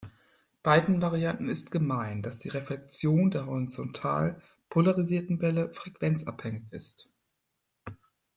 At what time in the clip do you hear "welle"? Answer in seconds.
5.43-5.71